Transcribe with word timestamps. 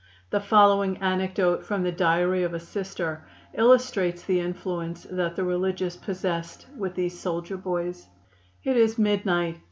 The 0.31 0.39
following 0.39 0.97
anecdote 0.97 1.63
from 1.63 1.83
the 1.83 1.91
diary 1.91 2.41
of 2.41 2.55
a 2.55 2.59
Sister 2.59 3.23
illustrates 3.53 4.23
the 4.23 4.39
influence 4.39 5.03
that 5.03 5.35
the 5.35 5.43
religious 5.43 5.95
possessed 5.95 6.65
with 6.75 6.95
these 6.95 7.19
soldier 7.19 7.55
boys: 7.57 8.07
"It 8.63 8.77
is 8.77 8.97
midnight. 8.97 9.59